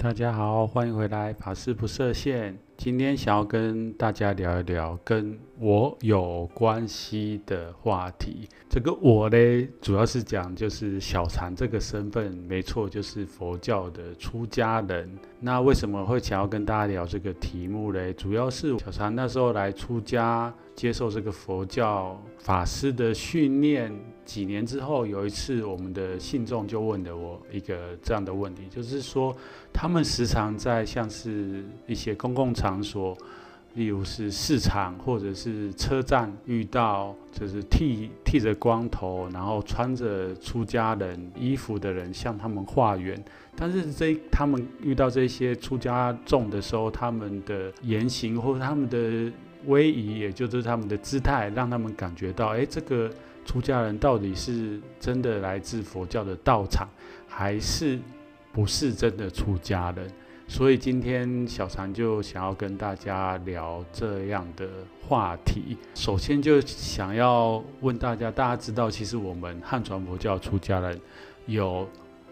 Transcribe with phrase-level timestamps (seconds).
[0.00, 2.56] 大家好，欢迎回来，法师不设限。
[2.78, 8.48] 今天想要跟大家聊一聊跟我有关系的话题。
[8.70, 15.10] 这个我呢，主要是讲就是小禅这个身份，没错，就是佛教的出家人。
[15.40, 18.12] 那为什么会想要跟大家聊这个题目呢？
[18.12, 23.92] 主要是小禅那时候来出家，接受这个佛教法师的训练。
[24.24, 29.34] 几年之后，有一次，我们的信众就问了我一个这样的问题，就是说，
[29.72, 33.16] 他们时常在像是一些公共场场所，
[33.74, 43.22] 例如是市场或者是车站，遇到就是剃剃着光头，然后穿着出家人衣服的人向他们化缘。
[43.56, 49.32] 但是这他们遇到这些出家众的时候，他们的言行或者他们的
[49.66, 53.10] 威仪，也就是他们的姿态，让他们感觉到，哎，这个。
[53.48, 56.86] 出家人到底是真的来自佛教的道场，
[57.26, 57.98] 还是
[58.52, 60.06] 不是真的出家人？
[60.50, 64.66] 所以今天小常就想要跟大家聊这样的
[65.06, 65.76] 话题。
[65.94, 70.98] 首先就想要问大家，大家知道其实我们汉传佛教出家人
[71.44, 71.86] 有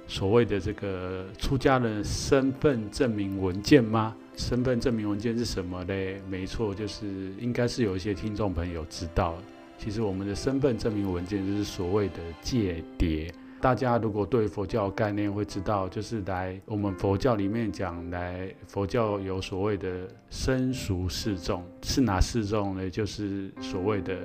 [0.08, 4.16] 所谓的这个出家人身份证明文件吗？
[4.34, 6.20] 身份证明文件是什么嘞？
[6.28, 7.06] 没错，就是
[7.38, 9.36] 应该是有一些听众朋友知道。
[9.76, 13.30] 其实我们的身份证明文件就是所谓的戒牒。
[13.60, 22.88] 大家如果对佛教概念会知道，就是来我们佛教里面讲，来佛教有所谓的生俗四众，是哪四众呢？
[22.90, 24.16] 就是所谓的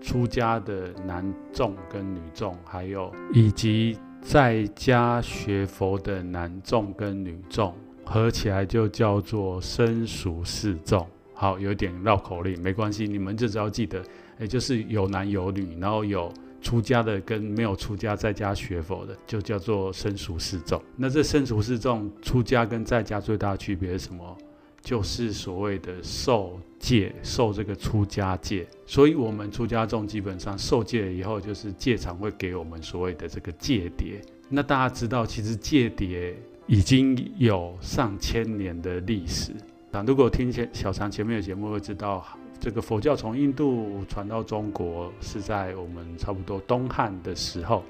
[0.00, 11.06] 出家的男众跟女众，还有以及在家学佛的男众跟女众，合起来就叫做生俗四众。
[11.32, 14.02] 好，有点绕口令，没关系，你们就只要记得。
[14.38, 20.82] 也就是有男有女，然后有出家的跟没有出家在家学佛的，就叫做生熟四众。
[20.96, 24.36] 那这生熟四众出家跟在家最大的区别是什么？
[24.80, 28.66] 就是所谓的受戒，受这个出家戒。
[28.86, 34.20] 所以我们出家众基本上受戒了以后，就是戒场会给我们所谓的这个戒牒。
[34.48, 36.34] 那大家知道，其实戒牒
[36.66, 39.52] 已经有上千年的历史。
[39.90, 42.24] 那如果听前小常前面的节目会知道。
[42.58, 47.82] 这个佛教从印度传到中国是在我们差不多东汉的时候，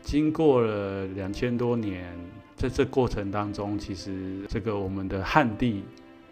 [0.00, 2.14] 经过了两千多年，
[2.54, 5.82] 在这过程当中，其实这个我们的汉地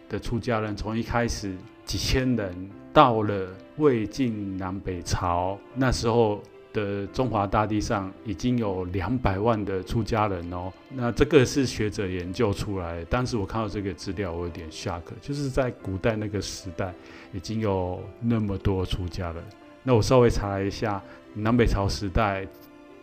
[0.07, 1.55] 的出家人从一开始
[1.85, 3.47] 几千人，到了
[3.77, 6.41] 魏晋南北朝那时候。
[6.73, 13.05] 的中华大地上已经有两百万的出家人哦，那这个是学者研究出来的。
[13.05, 16.93] 当时我看到这个资料，我有点 shock，就是在古代那个时代
[17.33, 19.43] 已经有那么多出家人。
[19.83, 21.01] 那我稍微查了一下，
[21.33, 22.47] 南北朝时代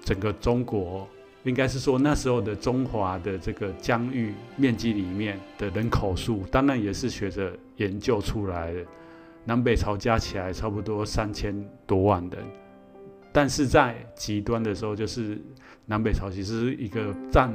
[0.03, 1.07] 整个中国，
[1.45, 8.81] 应该是说那时候的中华的这个疆域面积里面的人口数，当然也是学者研究出来的。
[9.45, 12.45] 南北朝加起来差不多三千多万人。
[13.33, 15.41] 但是在极端的时候，就是
[15.87, 17.53] 南北朝其实一个战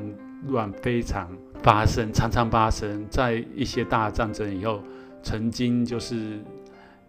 [0.47, 1.29] 乱非常
[1.61, 4.81] 发生，常常发生在一些大战争以后，
[5.23, 6.39] 曾经就是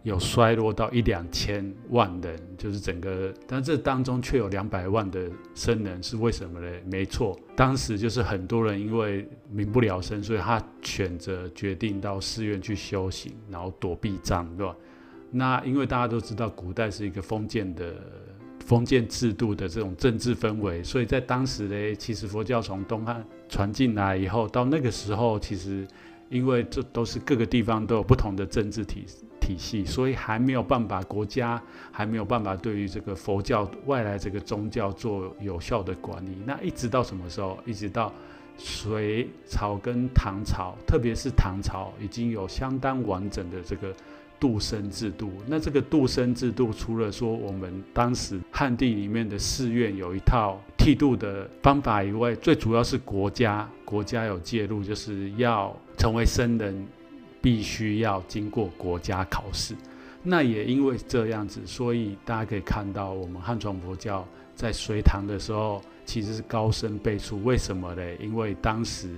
[0.03, 6.67] 有衰落到一两千万人，就是整个，但这当中却有两百万的僧人，是为什么呢？
[6.91, 14.75] 没错，当时就是很多人因为民不聊生，所以他选择决定到寺院去修行，然后躲避战乱。
[15.31, 17.95] 那因为大家都知道，古代是一个封建的。
[18.65, 25.87] 封建制度的这种政治氛围，所以在当时呢，其实佛教从东汉传进来以后，到那个时候，其实
[26.31, 29.05] 因为这都是各个地方都有不同的政治体
[29.39, 31.63] 体系，所以还没有办法，国家
[31.93, 36.39] 还没有办法对于这个佛教外来这个宗教做有效的管理。
[36.47, 37.59] 那一直到什么时候？
[37.67, 38.11] 一直到
[38.57, 43.95] 隋朝跟唐朝，特别是唐朝，已经有相当完整的这个。
[44.45, 56.87] 度生制度，那这个度生制度，除了说我们当时汉地里面的寺院有一套剃度的方法以外，最主要是国家国家有介入，就是要成为僧人，
[57.41, 59.75] 必须要经过国家考试。
[60.23, 67.43] 那也因为这样子，所以大家可以看到，我们汉传佛教在隋唐的时候，其实是高僧辈出。
[67.45, 68.03] 为什么呢？
[68.21, 69.09] 因为当时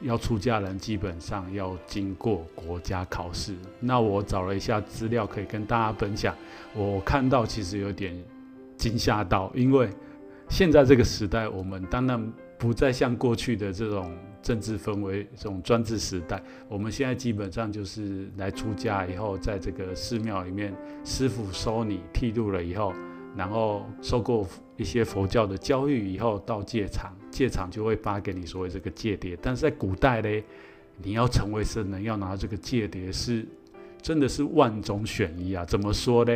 [0.00, 3.54] 要出家人基本上要经过国家考试。
[3.80, 6.34] 那我找了一下资料，可以跟大家分享。
[6.74, 8.14] 我看到其实有点
[8.76, 9.88] 惊吓到，因为
[10.48, 16.42] 现在这个时代，我们当然不再像过去的这种政治氛围、这种专制时代。
[16.68, 22.92] 我们现在基本上就是来出家以后，在这个寺庙里面，师父收你剃度了以后。
[23.36, 24.46] 然后受过
[24.76, 29.36] 一些佛教的教育以后，到戒场，戒场就会发给你所谓这个戒牒。
[29.42, 30.42] 但是在古代呢，
[31.02, 33.46] 你要成为僧人，要拿这个戒牒是
[34.00, 35.64] 真的是万中选一啊！
[35.64, 36.32] 怎么说呢？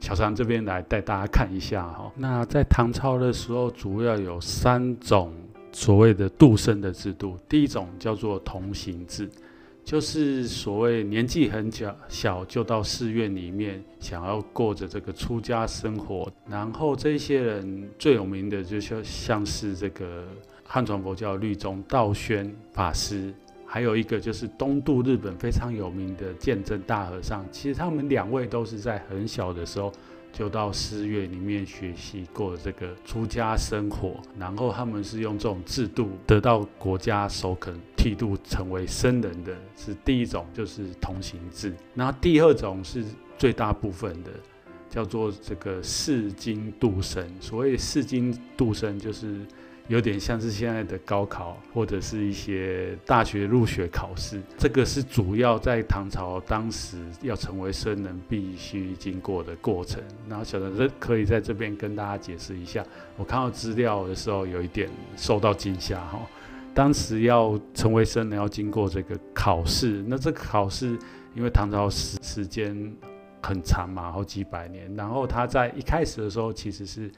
[0.00, 2.12] 小常这边来带大家看一下哈。
[2.16, 5.32] 那在唐朝的时候，主要有三种
[5.72, 7.38] 所谓的度僧的制度。
[7.48, 9.30] 第一种叫做同行制。
[9.84, 16.26] 就是所谓年纪很小小就到寺院里面，想要过着这个出家生活。
[16.48, 20.24] 然后这些人最有名的，就像像是这个
[20.66, 23.32] 汉传佛教律宗道宣法师，
[23.66, 27.44] 还有一个就是东渡日本非常有名的鉴真大和尚。
[27.52, 29.92] 其实他们两位都是在很小的时候。
[30.36, 41.72] 就到寺院里面学习过这个出家生活，然后他们是用这种制度得到国家首肯剃度成为僧人的，是第一种，就是同行制。
[41.94, 43.04] 那第二种是
[43.38, 44.30] 最大部分的，
[44.90, 47.24] 叫做这个四经度僧。
[47.40, 49.40] 所谓四经度僧，就是。
[49.88, 60.02] 有点像是现在的高考，或者是一些大学入学考试，这个是主要在唐朝当时要成为僧人必须经过的过程。
[60.28, 62.82] 然后小陈这可以在这边跟大家解释一下。
[63.16, 66.18] 我看到资料的时候有一点受到惊吓哈，
[66.72, 70.98] 当时要成为僧人要经过这个考试，那这个考试
[71.34, 72.94] 因为唐朝时时间。
[73.44, 74.90] 很长嘛，好几百年。
[74.96, 77.10] 然后他在一开始的时候，其实是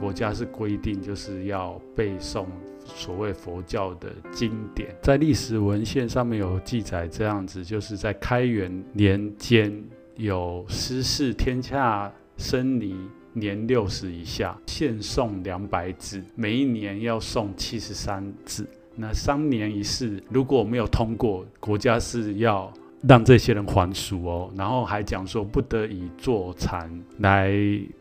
[0.00, 2.46] 国家是规定，就是要背诵
[2.84, 4.94] 所谓佛教的经典。
[5.00, 9.72] 在历史文献上面有记载，这样子就是在开元年间
[10.16, 12.96] 有师示天下僧尼
[13.32, 18.68] 年六十以下，限诵两百字，每一年要诵七十三字。
[18.96, 22.72] 那三年一试，如果没有通过，国家是要。
[23.02, 27.52] 让这些人还俗哦，然后还讲说不得以坐禅来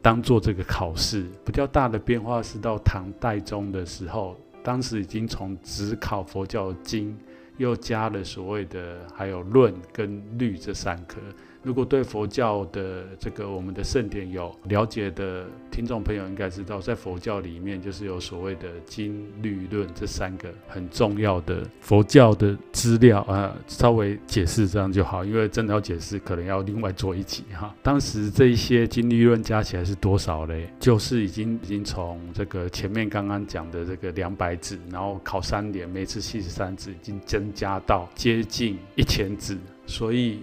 [0.02, 1.26] 当做这个考试。
[1.46, 7.16] 比较大的变化是到唐代中的时候，当时已经从只考佛教经，
[7.58, 11.20] 又加了所谓的还有论跟律这三科。
[11.64, 23.56] 如果对佛教的这个我们的圣典有了解的听众朋友，应该知道，在佛教里面就是有所谓的经律论这三个很重要的佛教的资料啊。
[23.68, 27.76] 稍微解释这样就好，因为真的要解释，可能要另外做一集哈。
[27.84, 30.70] 当时这一些经律论加起来是多少嘞？
[30.80, 40.40] 就是已经已经从这个前面刚刚讲的这个两百字，然后考三年，每次七十三字，已经增加到接近一千字，所以。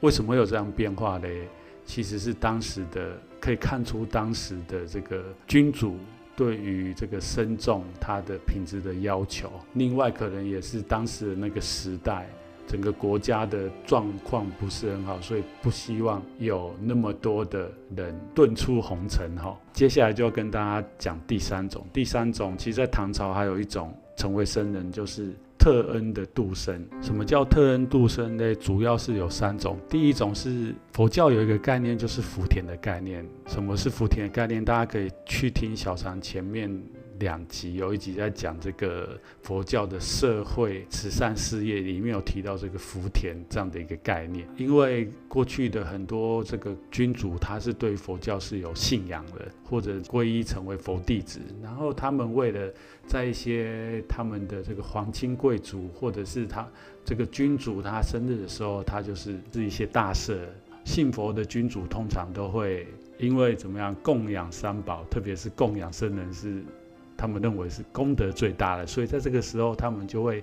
[0.00, 1.28] 为什么会有这样变化呢？
[1.84, 5.96] 其实是当时的可以看出当时的这个君主
[6.36, 9.50] 对于这个僧众他的品质的要求。
[9.72, 12.28] 另外，可能也是当时的那个时代，
[12.66, 19.58] 整个国家的状况不是很好，所以不希望有那么多的人遁出红尘哈。
[19.72, 21.86] 接下来就要跟大家讲第三种。
[21.90, 25.34] 第三种，其实在唐朝还有一种成为僧人，就是。
[25.58, 28.54] 特恩的度生，什么叫特恩度生呢？
[28.54, 29.78] 主要是有三种。
[29.88, 33.26] 第一种是佛教有一个概念，就是福田的概念。
[33.46, 34.64] 什么是福田的概念？
[34.64, 36.70] 大家可以去听小常前面
[37.18, 44.48] 两集，有一集在讲这个佛教的社会慈善事业，里面有提到这个福田这样的一个概念。
[44.56, 52.72] 因为过去的很多这个君主，他是对佛教是有信仰的，或者皈依成为佛弟子，然后他们为了
[53.06, 56.68] 在一些他们的这个皇亲贵族，或者是他
[57.04, 60.38] 这个君主他生日的时候，他就是是一些大赦。
[60.84, 62.86] 信佛的君主通常都会
[63.18, 66.64] 因为怎么样供养三宝，特别是供养僧人是
[67.18, 70.42] 他们认为是功德最大的，所以在这个时候他们就会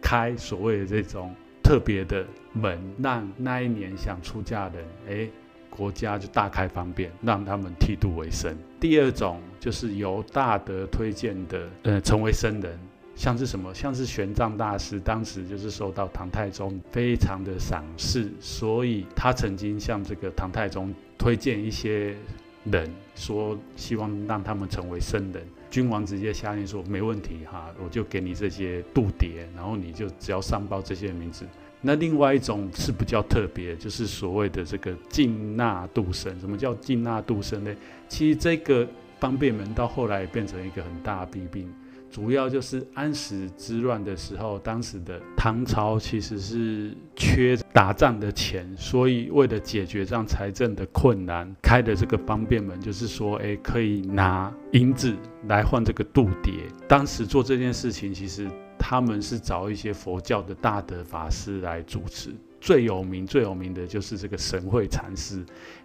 [0.00, 5.30] 开所谓的这种特别的门，让那一年想出家的人，诶
[5.68, 8.56] 国家就大开方便，让他们剃度为僧。
[8.80, 12.78] 第二种就是由大德推荐的，呃，成为僧人，
[13.16, 13.74] 像是什么？
[13.74, 22.16] 像是玄奘大师，当时就是受到唐太宗非常的赏识，所以他曾经向这个唐太宗推荐一些
[22.64, 25.42] 人，说希望让他们成为僧人。
[25.74, 31.44] 君王直接下令说没问题哈，我就给你这些度牒，然后你就只要上报这些名字。
[31.80, 36.38] 那另外一种是比较特别，就是所谓的这个进纳度生。
[36.38, 37.74] 什么叫进纳度生呢？
[38.08, 38.88] 其实这个
[39.18, 41.68] 方便门到后来变成一个很大的弊病。
[42.14, 55.12] 主要就是安史之乱的时候，当时的唐朝其实是缺打仗的钱，所以为了解决这样财政的困难，开的这个方便门，就是说，诶，可以拿银子
[55.48, 56.60] 来换这个度牒。
[56.86, 62.30] 当时做这件事情，其实他们是找一些佛教的大德法师来主持，
[62.60, 65.38] 最有名、最有名的就是这个神会禅师，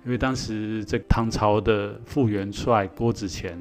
[0.05, 3.59] 因为当时这唐朝的副元帅郭子乾。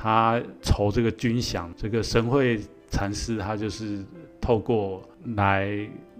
[0.00, 4.04] 他筹这个军饷，这个神会禅师他就是
[4.40, 5.02] 透过
[5.34, 5.68] 来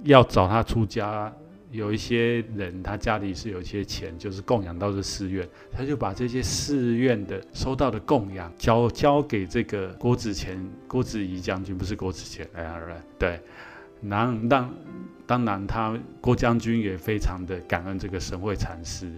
[0.02, 1.32] 要找他出家，
[1.70, 12.80] 有一些人他家里是有一些钱，就是供养到这寺院，他就把这些寺院的收到的供养交交给这个郭子乾、郭子仪将军，不是郭子乾，哎呀，
[13.16, 13.40] 对，
[14.02, 14.74] 然后让
[15.24, 19.08] 当然他郭将军也非常的感恩这个神会禅师，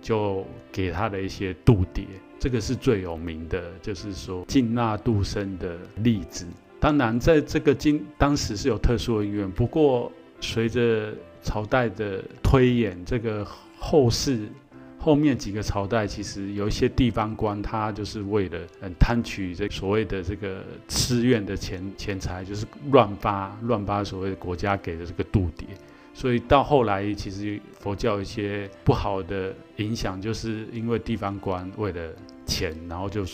[0.00, 2.06] 就给他的一些度牒。
[2.38, 6.46] 这个是最有名的，就是说进纳度生的例子。
[6.78, 11.12] 当然，在这个经当时是有特殊的因缘，不过随着
[11.42, 13.46] 朝代的推演，这个
[13.78, 14.46] 后世
[14.98, 25.64] 后面几个朝代，其实有一些地方官，他就是为了嗯贪取这所谓的这个寺院的钱钱财，就是乱发乱发所谓的国家给的这个度牒。
[26.12, 32.10] 所以到后来，其实佛教一些不好的影响，就是因为地方官为了
[32.46, 33.24] 钱，然后就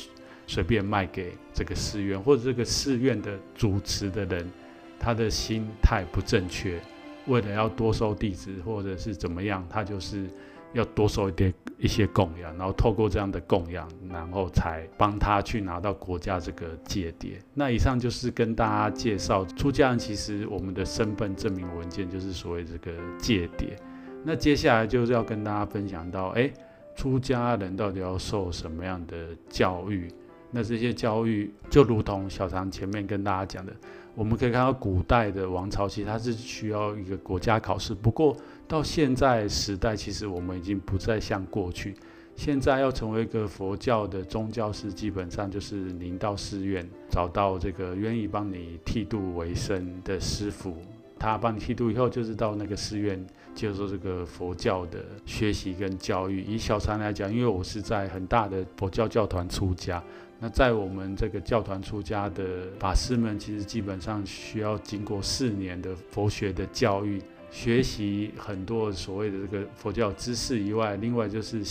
[0.47, 4.51] 随便卖给这个寺院，或者这个寺院的主持的人，
[4.99, 6.81] 他的心态不正确，
[7.27, 10.29] 为了要多收弟子，或者是怎么样，他就是。
[10.75, 17.35] 要多收一点一些供养，然后透过这样的供养，然后才帮他去拿到国家这个戒牒。
[17.53, 23.77] 那以上就是跟大家介绍出家人，其实我们的身份证明文件就是所谓这个戒牒。
[24.25, 26.51] 那接下来就是要跟大家分享到，哎，
[26.95, 30.09] 出家人到底要受什么样的教育？
[30.51, 33.73] 那这些教育就如同小常前面跟大家讲的，
[34.15, 38.37] 我们可以看到古代的王朝，其实它是需要一个国家考试，不过。
[38.69, 41.95] 到现在时代，其实我们已经不再像过去。
[42.35, 50.79] 现在要成为一个佛教的宗教师，基本上就是您到寺院找到这个愿意帮你剃度为生的师父，
[51.23, 53.25] 他帮你剃度以后，就是到那个寺院
[53.55, 56.43] 接受这个佛教的学习跟教育。
[56.43, 60.03] 以小禅来讲，因为我是在很大的佛教教团出家，
[60.41, 67.23] 那在我们这个教团出家的法师们，其实基本上需要经过四年的佛学的教育。
[67.53, 71.63] 学习很多所谓的这个佛教知识以外，另外就是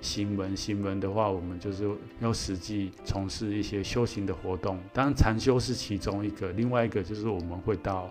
[0.00, 0.56] 行门。
[0.56, 1.88] 行门的话，我们就是
[2.18, 4.80] 要实际从事一些修行的活动。
[4.92, 8.10] 当然，禅修是其中一个，另外一个就是我们会到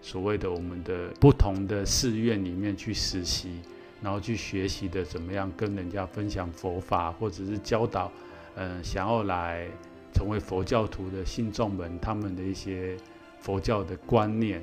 [0.00, 3.60] 所谓的我们的不同的寺院里面去实习，
[4.02, 8.10] 然后去学习的怎么样跟人家分享佛法，或者是教导，
[8.56, 9.66] 嗯，想要来
[10.12, 12.96] 成为佛教徒的信众们他们的一些
[13.40, 14.62] 佛教的观念。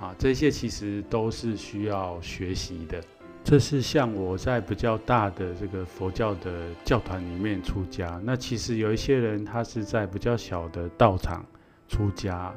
[0.00, 2.98] 啊，这些其实都是需要学习的。
[3.44, 11.44] 这是像我在比较大的这个佛教的教团里面出家，那其实有一些人他是在比较小的道场
[11.86, 12.50] 出家，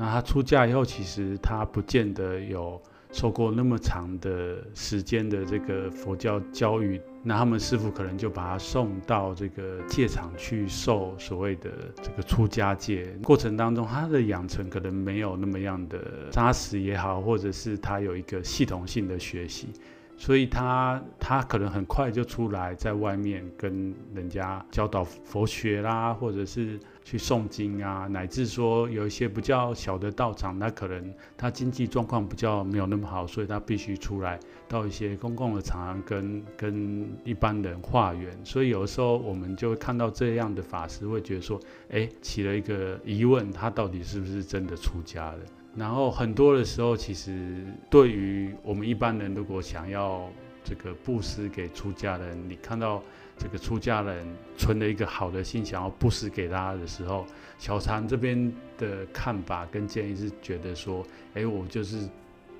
[0.00, 2.80] 那他出家以后，其实他不见得有。
[3.12, 13.12] 受过那么长的时间的这个佛教教育，那他们师父可能就把他送到这个戒场去受所谓的这个出家戒。
[13.24, 15.98] 过程当中，他的养成可能没有那么样的
[16.30, 19.70] 扎实也好，或者是他有一个系统性的学习。
[20.16, 34.38] 所以他他可能很快就出来，在外面跟人家教导佛学啦，或者是去诵经啊，乃至说有一些比较小的道场，那可能他经济状况比较没有那么好，所以他必须出来
[34.68, 38.32] 到一些公共的场合跟跟一般人化缘。
[38.44, 41.58] 所以有的时候我们就会看到这样的法师，会觉得说，
[41.90, 45.38] 哎，起了一个疑问，他到底是不是真的出家了？
[45.76, 50.28] 然后很多的时候，其实对于我们一般人，如果想要
[50.64, 53.02] 这个布施给出家人，你看到
[53.42, 54.26] 这个出家人
[54.58, 57.24] 存了一个好的心，想要布施给他的时候，
[57.56, 62.06] 小禅这边的看法跟建议是觉得说，哎，我就是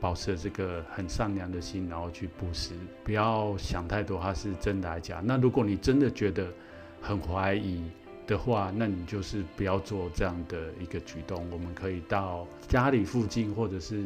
[0.00, 2.72] 保持这个很善良的心，然后去布施，
[3.04, 5.20] 不要想太多，他是真的还是假。
[5.22, 6.50] 那如果你真的觉得
[7.02, 7.84] 很怀疑，
[8.26, 11.46] 的话，那你就是不要做这样的一个举动。
[11.50, 14.04] 我们可以到家里附近，或者是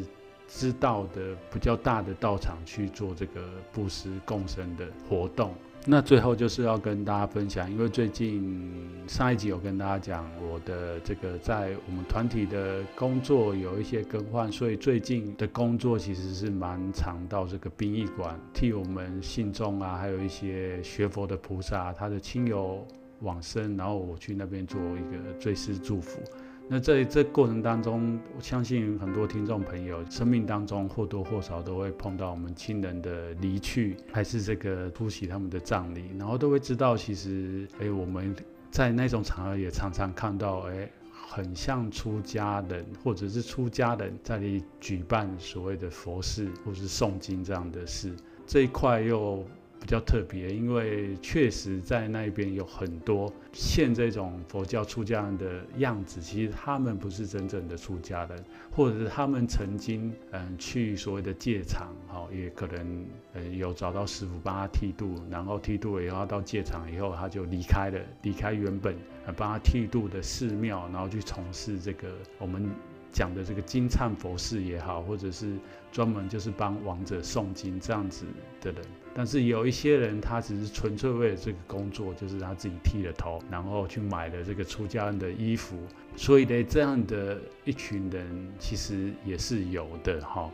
[0.49, 5.55] 知道的比较大的道场去做这个布施共生的活动。
[5.87, 8.73] 那最后就是要跟大家分享，因为最近
[9.07, 22.87] 上一集有跟大家讲我的这个在我们团体的工作有一些更换，所以最近的工作其实是蛮常到这个殡仪馆替我们信众啊，还有一些学佛的菩萨他的亲友。
[23.21, 26.21] 往生，然后我去那边做一个追思祝福。
[26.67, 38.35] 那在这过程当中，我相信很多听众朋友生命当中或多或少都会碰到我们亲人的离去，还是这个出席他们的葬礼，然后都会知道，其实哎，我们
[38.71, 48.11] 在那种场合也常常看到，哎，很像出家人或者是出家人在那里举办所谓的佛事或是诵经这样的事，
[48.47, 49.45] 这一块又。
[49.85, 72.71] 比较特别，因为确实在那边有很多现这种佛教出家人的样子，其实他们不是真正的出家人，或者是他们曾经嗯去所谓的戒场，哈，也可能呃有找到师傅帮他剃度，然后剃度以后到戒场以后他就离开了，离开原本呃帮他剃度的寺庙，然后去从事这个我们。
[73.15, 75.57] 讲的这个金灿佛事也好，或者是
[75.93, 78.27] 专门就是帮亡者诵经这样子
[78.61, 78.83] 的人，
[79.15, 85.79] 但是有一些人他只是纯粹为了这个工作，就是他自己剃了头，然后去买了这个出家人的衣服，
[86.17, 90.51] 所以呢，这样的一群人其实也是有的哈。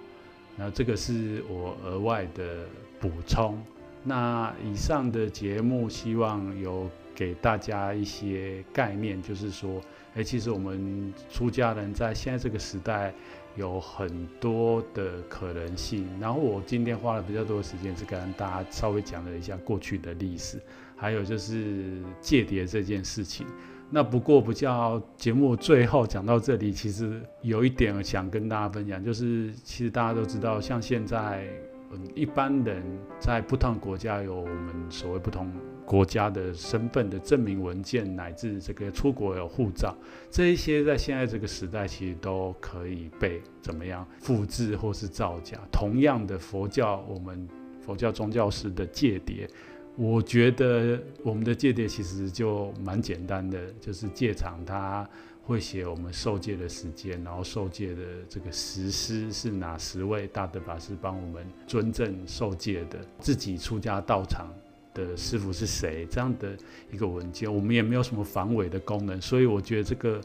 [0.56, 2.66] 那这个是我额外的
[3.00, 3.58] 补充。
[4.04, 6.90] 那以上的节目希望有
[7.20, 9.78] 给大家一些概念，就是说。
[10.14, 13.14] 哎，其实我们出家人在现在这个时代
[13.54, 16.04] 有很多的可能性。
[16.18, 20.58] 然后我今天花了比较多的时间，是跟大家稍微讲了一下过去的历史，
[20.96, 23.46] 还有就是戒牒这件事情。
[23.88, 31.46] 那不过不叫节目最后讲到这里，其实有一点想跟大家分享，就是其实大家都知道，像现在。
[31.92, 32.84] 嗯，一般人
[33.18, 35.52] 在不同国家有我们所谓不同
[35.90, 39.92] 国家的身份的证明文件，乃至这个出国有护照，
[40.30, 45.58] 这一些在现在这个时代其实都可以被怎么样复制或是造假。
[45.72, 47.48] 同样的佛教，我们
[47.80, 49.48] 佛教宗教师的戒牒，
[49.96, 55.04] 我觉得我们的戒牒其实就蛮简单的，就是戒场它。
[55.42, 64.46] 会写我们受戒的时间，然后受戒的这个实施是哪十位大德法师帮我们尊证受戒的，自己出家道场
[64.94, 66.56] 的师傅是谁，这样的
[66.92, 70.20] 一个文件，我们也没有什么防伪的功能，所以我觉得这个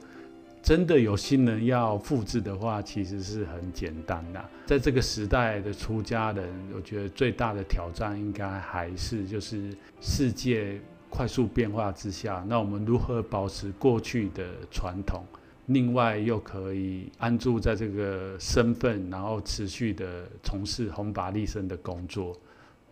[0.62, 4.43] 真的有心人要复制的话，其实是很简单的。
[4.65, 10.80] 在这个时代的出家人，我觉得最大的挑战应该还是就是世界。
[11.08, 15.23] 快速变化之下，那我们如何保持过去的传统？
[15.67, 22.36] 另外又可以安住在这个身份，然后持续的从事弘法利生的工作，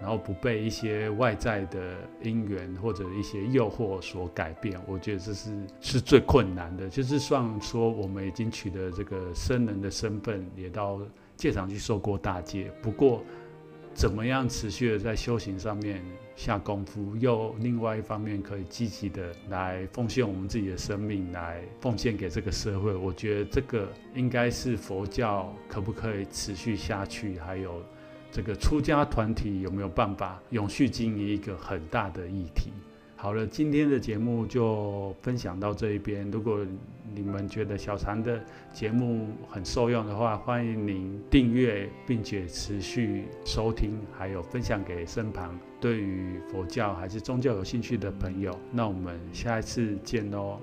[0.03, 4.77] 然后不被一些外在的因缘或者一些诱惑所改变。
[4.85, 6.89] 我觉得这是是最困难的。
[6.89, 10.99] 就是算说我们已经取得这个僧人的身份，也到
[11.37, 13.23] 戒场去受过大戒，不过。
[13.95, 16.03] 怎么样持续的在修行上面
[16.35, 22.91] 下功夫，又另外一方面可以积极的来奉献我们自己的生命，来奉献给这个社会。
[22.95, 27.83] 我觉得这个应该是佛教可不可以持续下去，还有
[28.33, 32.71] 这个出家团体有没有办法永续经营一个很大的议题。
[33.15, 36.29] 好了，今天的节目就分享到这一边。
[36.31, 36.65] 如果
[37.13, 38.43] 你们觉得小禅的
[38.73, 48.53] 节目很受用的话，欢迎您订阅，并且持续收听，还有分享给身旁对于佛教还是宗教有兴趣的朋友。
[48.71, 50.59] 那我们下一次见喽。